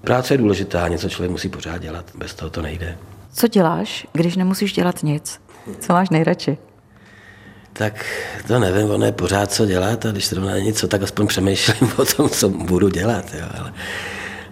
Práce 0.01 0.35
je 0.35 0.39
důležitá, 0.39 0.89
něco 0.89 1.09
člověk 1.09 1.31
musí 1.31 1.49
pořád 1.49 1.79
dělat, 1.79 2.05
bez 2.15 2.35
toho 2.35 2.51
to 2.51 2.63
nejde. 2.63 2.99
Co 3.33 3.49
děláš, 3.49 4.07
když 4.13 4.37
nemusíš 4.37 4.73
dělat 4.73 5.03
nic? 5.03 5.41
Co 5.81 5.93
máš 5.93 6.11
nejradši? 6.11 6.59
Tak 7.73 8.07
to 8.47 8.59
nevím, 8.59 8.91
ono 8.91 9.07
je 9.07 9.13
pořád 9.13 9.53
co 9.53 9.67
dělat 9.67 10.07
a 10.07 10.11
když 10.11 10.29
zrovna 10.29 10.53
není 10.53 10.73
co, 10.73 10.89
tak 10.89 11.03
aspoň 11.03 11.27
přemýšlím 11.27 11.93
o 11.97 12.05
tom, 12.05 12.31
co 12.31 12.49
budu 12.49 12.89
dělat. 12.89 13.25
Jo. 13.35 13.47
Ale, 13.59 13.73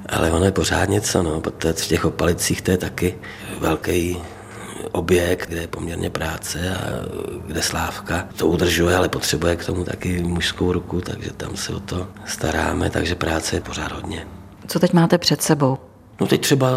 ale 0.08 0.30
ono 0.30 0.44
je 0.44 0.52
pořád 0.52 0.88
něco, 0.88 1.22
no, 1.22 1.40
protože 1.40 1.72
v 1.72 1.88
těch 1.88 2.04
opalicích 2.04 2.62
to 2.62 2.70
je 2.70 2.76
taky 2.76 3.14
velký 3.58 4.18
objekt, 4.92 5.48
kde 5.48 5.60
je 5.60 5.66
poměrně 5.66 6.10
práce 6.10 6.76
a 6.76 6.80
kde 7.46 7.62
Slávka 7.62 8.28
to 8.36 8.46
udržuje, 8.46 8.96
ale 8.96 9.08
potřebuje 9.08 9.56
k 9.56 9.64
tomu 9.64 9.84
taky 9.84 10.22
mužskou 10.22 10.72
ruku, 10.72 11.00
takže 11.00 11.32
tam 11.32 11.56
se 11.56 11.74
o 11.74 11.80
to 11.80 12.08
staráme, 12.26 12.90
takže 12.90 13.14
práce 13.14 13.56
je 13.56 13.60
pořád 13.60 13.92
hodně. 13.92 14.26
Co 14.66 14.78
teď 14.78 14.92
máte 14.92 15.18
před 15.18 15.42
sebou? 15.42 15.78
No 16.20 16.26
teď 16.26 16.40
třeba 16.40 16.68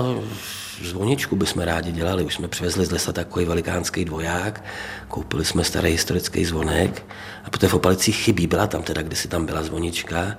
zvoničku 0.83 1.35
bychom 1.35 1.63
rádi 1.63 1.91
dělali. 1.91 2.23
Už 2.23 2.33
jsme 2.33 2.47
přivezli 2.47 2.85
z 2.85 2.91
lesa 2.91 3.11
takový 3.11 3.45
velikánský 3.45 4.05
dvoják, 4.05 4.63
koupili 5.07 5.45
jsme 5.45 5.63
starý 5.63 5.91
historický 5.91 6.45
zvonek 6.45 7.05
a 7.45 7.49
poté 7.49 7.67
v 7.67 7.73
Opalicích 7.73 8.15
chybí, 8.15 8.47
byla 8.47 8.67
tam 8.67 8.83
teda, 8.83 9.01
kdysi 9.01 9.27
tam 9.27 9.45
byla 9.45 9.63
zvonička, 9.63 10.35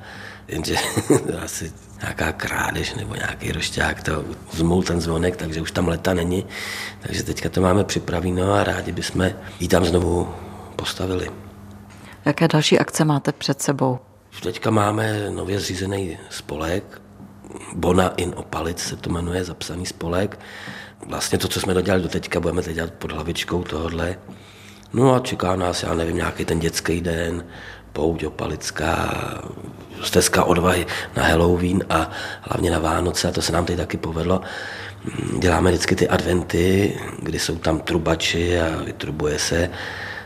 jenže 0.50 0.76
asi 1.44 1.72
nějaká 2.02 2.32
krádež 2.32 2.94
nebo 2.94 3.14
nějaký 3.14 3.52
rošťák 3.52 4.02
to 4.02 4.24
zmul 4.52 4.82
ten 4.82 5.00
zvonek, 5.00 5.36
takže 5.36 5.60
už 5.60 5.70
tam 5.70 5.88
leta 5.88 6.14
není. 6.14 6.46
Takže 7.00 7.22
teďka 7.22 7.48
to 7.48 7.60
máme 7.60 7.84
připraveno 7.84 8.52
a 8.52 8.64
rádi 8.64 8.92
bychom 8.92 9.30
ji 9.60 9.68
tam 9.68 9.84
znovu 9.84 10.28
postavili. 10.76 11.30
Jaké 12.24 12.48
další 12.48 12.78
akce 12.78 13.04
máte 13.04 13.32
před 13.32 13.62
sebou? 13.62 13.98
Teďka 14.42 14.70
máme 14.70 15.30
nově 15.30 15.60
zřízený 15.60 16.18
spolek, 16.30 17.00
Bona 17.74 18.08
in 18.08 18.32
Opalic 18.36 18.78
se 18.78 18.96
to 18.96 19.10
jmenuje, 19.10 19.44
zapsaný 19.44 19.86
spolek. 19.86 20.38
Vlastně 21.06 21.38
to, 21.38 21.48
co 21.48 21.60
jsme 21.60 21.74
dodělali 21.74 22.02
do 22.02 22.08
teďka, 22.08 22.40
budeme 22.40 22.62
teď 22.62 22.74
dělat 22.74 22.92
pod 22.92 23.12
hlavičkou 23.12 23.62
tohohle. 23.62 24.16
No 24.92 25.14
a 25.14 25.18
čeká 25.18 25.56
nás, 25.56 25.82
já 25.82 25.94
nevím, 25.94 26.16
nějaký 26.16 26.44
ten 26.44 26.58
dětský 26.58 27.00
den, 27.00 27.44
pouť 27.92 28.24
opalická, 28.24 29.14
stezka 30.02 30.44
odvahy 30.44 30.86
na 31.16 31.22
Halloween 31.22 31.84
a 31.90 32.10
hlavně 32.40 32.70
na 32.70 32.78
Vánoce, 32.78 33.28
a 33.28 33.32
to 33.32 33.42
se 33.42 33.52
nám 33.52 33.64
teď 33.64 33.76
taky 33.76 33.96
povedlo. 33.96 34.40
Děláme 35.38 35.70
vždycky 35.70 35.96
ty 35.96 36.08
adventy, 36.08 36.96
kdy 37.22 37.38
jsou 37.38 37.56
tam 37.56 37.80
trubači 37.80 38.60
a 38.60 38.82
vytrubuje 38.84 39.38
se, 39.38 39.70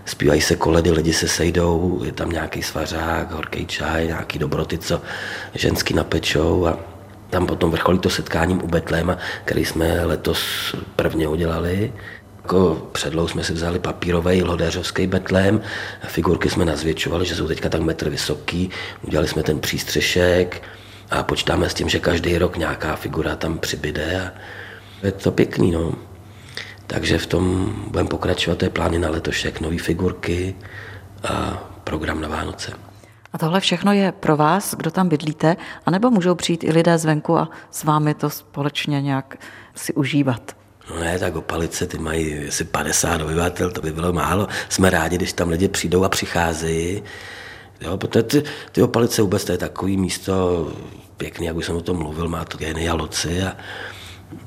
zpívají 0.04 0.40
se 0.40 0.56
koledy, 0.56 0.90
lidi 0.90 1.12
se 1.12 1.28
sejdou, 1.28 2.00
je 2.04 2.12
tam 2.12 2.30
nějaký 2.30 2.62
svařák, 2.62 3.32
horký 3.32 3.66
čaj, 3.66 4.06
nějaký 4.06 4.38
dobroty, 4.38 4.78
co 4.78 5.02
ženský 5.54 5.94
napečou 5.94 6.66
a 6.66 6.78
tam 7.30 7.46
potom 7.46 7.70
vrcholí 7.70 7.98
to 7.98 8.10
setkáním 8.10 8.62
u 8.62 8.66
Betléma, 8.66 9.18
který 9.44 9.64
jsme 9.64 10.04
letos 10.04 10.74
prvně 10.96 11.28
udělali. 11.28 11.92
Jako 12.44 12.88
předlou 12.92 13.28
jsme 13.28 13.44
si 13.44 13.52
vzali 13.52 13.78
papírový 13.78 14.42
lodeřovský 14.42 15.06
betlém, 15.06 15.60
figurky 16.06 16.50
jsme 16.50 16.64
nazvětšovali, 16.64 17.26
že 17.26 17.36
jsou 17.36 17.46
teďka 17.46 17.68
tak 17.68 17.80
metr 17.80 18.08
vysoký, 18.08 18.70
udělali 19.02 19.28
jsme 19.28 19.42
ten 19.42 19.60
přístřešek 19.60 20.62
a 21.10 21.22
počítáme 21.22 21.70
s 21.70 21.74
tím, 21.74 21.88
že 21.88 22.00
každý 22.00 22.38
rok 22.38 22.56
nějaká 22.56 22.96
figura 22.96 23.36
tam 23.36 23.58
přibyde 23.58 24.20
a 24.20 24.32
je 25.06 25.12
to 25.12 25.30
pěkný, 25.32 25.70
no. 25.70 25.94
Takže 26.86 27.18
v 27.18 27.26
tom 27.26 27.74
budeme 27.90 28.08
pokračovat, 28.08 28.58
to 28.58 28.64
je 28.64 28.70
plány 28.70 28.98
na 28.98 29.10
letošek, 29.10 29.60
nové 29.60 29.78
figurky 29.78 30.56
a 31.28 31.62
program 31.84 32.20
na 32.20 32.28
Vánoce. 32.28 32.72
A 33.32 33.38
tohle 33.38 33.60
všechno 33.60 33.92
je 33.92 34.12
pro 34.12 34.36
vás, 34.36 34.74
kdo 34.74 34.90
tam 34.90 35.08
bydlíte, 35.08 35.56
anebo 35.86 36.10
můžou 36.10 36.34
přijít 36.34 36.64
i 36.64 36.72
lidé 36.72 36.98
zvenku 36.98 37.38
a 37.38 37.50
s 37.70 37.84
vámi 37.84 38.14
to 38.14 38.30
společně 38.30 39.02
nějak 39.02 39.36
si 39.74 39.94
užívat? 39.94 40.63
No 40.90 41.00
ne, 41.00 41.18
tak 41.18 41.36
opalice, 41.36 41.86
ty 41.86 41.98
mají 41.98 42.48
asi 42.48 42.64
50 42.64 43.20
obyvatel, 43.20 43.70
to 43.70 43.80
by 43.80 43.92
bylo 43.92 44.12
málo. 44.12 44.48
Jsme 44.68 44.90
rádi, 44.90 45.16
když 45.16 45.32
tam 45.32 45.48
lidi 45.48 45.68
přijdou 45.68 46.04
a 46.04 46.08
přicházejí. 46.08 47.02
Jo, 47.80 47.96
protože 47.96 48.22
ty, 48.22 48.42
ty 48.72 48.82
opalice 48.82 49.22
vůbec 49.22 49.44
to 49.44 49.52
je 49.52 49.58
takový 49.58 49.96
místo 49.96 50.68
pěkný, 51.16 51.46
jak 51.46 51.56
už 51.56 51.66
jsem 51.66 51.76
o 51.76 51.80
tom 51.80 51.96
mluvil, 51.96 52.28
má 52.28 52.44
to 52.44 52.58
loci 52.92 53.42
a, 53.42 53.56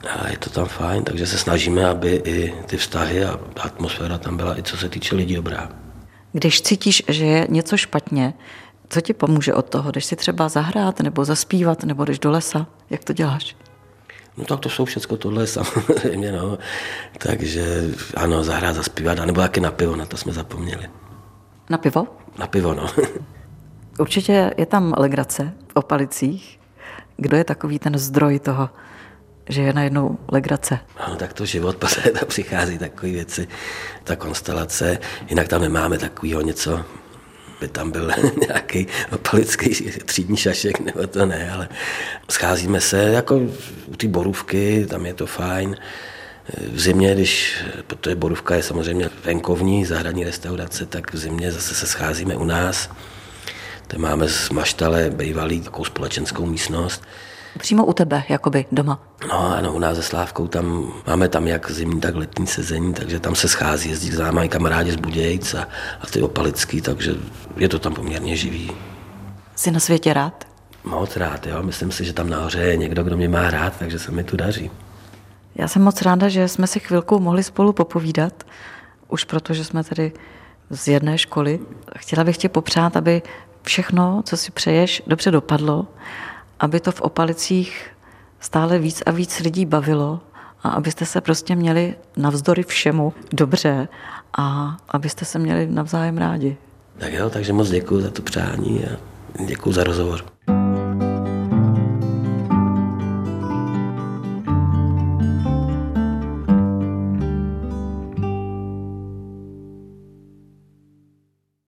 a 0.09 0.29
je 0.29 0.37
to 0.37 0.49
tam 0.49 0.65
fajn, 0.65 1.03
takže 1.03 1.27
se 1.27 1.37
snažíme, 1.37 1.85
aby 1.85 2.21
i 2.25 2.53
ty 2.65 2.77
vztahy 2.77 3.25
a 3.25 3.39
atmosféra 3.59 4.17
tam 4.17 4.37
byla 4.37 4.59
i 4.59 4.63
co 4.63 4.77
se 4.77 4.89
týče 4.89 5.15
lidí 5.15 5.35
dobrá. 5.35 5.69
Když 6.33 6.61
cítíš, 6.61 7.03
že 7.07 7.25
je 7.25 7.47
něco 7.49 7.77
špatně, 7.77 8.33
co 8.89 9.01
ti 9.01 9.13
pomůže 9.13 9.53
od 9.53 9.69
toho? 9.69 9.91
Jdeš 9.91 10.05
si 10.05 10.15
třeba 10.15 10.49
zahrát 10.49 10.99
nebo 10.99 11.25
zaspívat 11.25 11.83
nebo 11.83 12.05
jdeš 12.05 12.19
do 12.19 12.31
lesa? 12.31 12.67
Jak 12.89 13.03
to 13.03 13.13
děláš? 13.13 13.55
No 14.37 14.45
tak 14.45 14.59
to 14.59 14.69
jsou 14.69 14.85
všechno 14.85 15.17
tohle 15.17 15.47
samozřejmě, 15.57 16.31
no. 16.31 16.57
Takže 17.17 17.83
ano, 18.15 18.43
zahrát, 18.43 18.75
zaspívat, 18.75 19.19
anebo 19.19 19.41
taky 19.41 19.59
na 19.59 19.71
pivo, 19.71 19.95
na 19.95 20.05
to 20.05 20.17
jsme 20.17 20.33
zapomněli. 20.33 20.89
Na 21.69 21.77
pivo? 21.77 22.07
Na 22.37 22.47
pivo, 22.47 22.73
no. 22.73 22.87
Určitě 23.99 24.53
je 24.57 24.65
tam 24.65 24.93
legrace 24.97 25.53
v 25.67 25.75
Opalicích. 25.75 26.59
Kdo 27.17 27.37
je 27.37 27.43
takový 27.43 27.79
ten 27.79 27.97
zdroj 27.97 28.39
toho, 28.39 28.69
že 29.49 29.61
je 29.61 29.73
najednou 29.73 30.17
legrace? 30.31 30.79
Ano, 30.97 31.15
tak 31.15 31.33
to 31.33 31.45
život, 31.45 31.77
protože 31.79 32.11
tam 32.11 32.27
přichází 32.27 32.77
takové 32.77 33.11
věci, 33.11 33.47
ta 34.03 34.15
konstelace, 34.15 34.99
jinak 35.29 35.47
tam 35.47 35.61
nemáme 35.61 35.97
takového 35.97 36.41
něco 36.41 36.85
by 37.59 37.67
tam 37.67 37.91
byl 37.91 38.11
nějaký 38.47 38.87
opalický 39.11 39.91
třídní 40.05 40.37
šašek, 40.37 40.79
nebo 40.79 41.07
to 41.07 41.25
ne, 41.25 41.51
ale 41.51 41.69
scházíme 42.29 42.81
se 42.81 42.97
jako 42.97 43.37
u 43.85 43.95
té 43.97 44.07
borůvky, 44.07 44.85
tam 44.89 45.05
je 45.05 45.13
to 45.13 45.25
fajn. 45.25 45.75
V 46.73 46.79
zimě, 46.79 47.13
když, 47.15 47.63
protože 47.87 48.15
borůvka 48.15 48.55
je 48.55 48.63
samozřejmě 48.63 49.09
venkovní, 49.23 49.85
zahradní 49.85 50.23
restaurace, 50.23 50.85
tak 50.85 51.13
v 51.13 51.17
zimě 51.17 51.51
zase 51.51 51.75
se 51.75 51.87
scházíme 51.87 52.35
u 52.35 52.43
nás. 52.43 52.89
Tam 53.87 54.01
máme 54.01 54.29
z 54.29 54.49
maštale 54.49 55.09
bývalý 55.09 55.61
takovou 55.61 55.85
společenskou 55.85 56.45
místnost. 56.45 57.03
Přímo 57.57 57.85
u 57.85 57.93
tebe, 57.93 58.23
jakoby 58.29 58.65
doma. 58.71 58.99
No 59.27 59.55
ano, 59.55 59.73
u 59.73 59.79
nás 59.79 59.97
se 59.97 60.03
Slávkou 60.03 60.47
tam 60.47 60.93
máme 61.07 61.29
tam 61.29 61.47
jak 61.47 61.71
zimní, 61.71 62.01
tak 62.01 62.15
letní 62.15 62.47
sezení, 62.47 62.93
takže 62.93 63.19
tam 63.19 63.35
se 63.35 63.47
schází, 63.47 63.89
jezdí 63.89 64.11
za 64.11 64.31
námi 64.31 64.49
kamarádi 64.49 64.91
z 64.91 64.95
Budějc 64.95 65.53
a, 65.53 65.67
a 66.01 66.07
ty 66.07 66.21
opalický, 66.21 66.81
takže 66.81 67.15
je 67.57 67.69
to 67.69 67.79
tam 67.79 67.93
poměrně 67.93 68.35
živý. 68.35 68.71
Jsi 69.55 69.71
na 69.71 69.79
světě 69.79 70.13
rád? 70.13 70.47
Moc 70.83 71.17
rád, 71.17 71.47
jo. 71.47 71.63
Myslím 71.63 71.91
si, 71.91 72.05
že 72.05 72.13
tam 72.13 72.29
nahoře 72.29 72.59
je 72.59 72.77
někdo, 72.77 73.03
kdo 73.03 73.17
mě 73.17 73.29
má 73.29 73.49
rád, 73.51 73.73
takže 73.79 73.99
se 73.99 74.11
mi 74.11 74.23
tu 74.23 74.37
daří. 74.37 74.71
Já 75.55 75.67
jsem 75.67 75.81
moc 75.81 76.01
ráda, 76.01 76.29
že 76.29 76.47
jsme 76.47 76.67
si 76.67 76.79
chvilku 76.79 77.19
mohli 77.19 77.43
spolu 77.43 77.73
popovídat, 77.73 78.43
už 79.07 79.23
protože 79.23 79.65
jsme 79.65 79.83
tady 79.83 80.11
z 80.69 80.87
jedné 80.87 81.17
školy. 81.17 81.59
Chtěla 81.97 82.23
bych 82.23 82.37
tě 82.37 82.49
popřát, 82.49 82.97
aby 82.97 83.21
všechno, 83.63 84.21
co 84.25 84.37
si 84.37 84.51
přeješ, 84.51 85.03
dobře 85.07 85.31
dopadlo 85.31 85.87
aby 86.59 86.79
to 86.79 86.91
v 86.91 87.01
Opalicích 87.01 87.89
stále 88.39 88.79
víc 88.79 89.03
a 89.05 89.11
víc 89.11 89.39
lidí 89.39 89.65
bavilo 89.65 90.19
a 90.63 90.69
abyste 90.69 91.05
se 91.05 91.21
prostě 91.21 91.55
měli 91.55 91.95
navzdory 92.17 92.63
všemu 92.63 93.13
dobře 93.33 93.87
a 94.37 94.77
abyste 94.89 95.25
se 95.25 95.39
měli 95.39 95.67
navzájem 95.67 96.17
rádi. 96.17 96.57
Tak 96.97 97.13
jo, 97.13 97.29
takže 97.29 97.53
moc 97.53 97.69
děkuji 97.69 98.01
za 98.01 98.09
to 98.09 98.21
přání 98.21 98.85
a 98.85 98.97
děkuji 99.45 99.71
za 99.71 99.83
rozhovor. 99.83 100.25